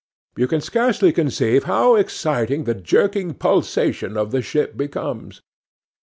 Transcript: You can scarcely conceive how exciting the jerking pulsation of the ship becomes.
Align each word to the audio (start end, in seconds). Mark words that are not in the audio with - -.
You 0.35 0.47
can 0.47 0.61
scarcely 0.61 1.11
conceive 1.13 1.65
how 1.65 1.93
exciting 1.93 2.63
the 2.63 2.73
jerking 2.73 3.35
pulsation 3.35 4.17
of 4.17 4.31
the 4.31 4.41
ship 4.41 4.75
becomes. 4.75 5.43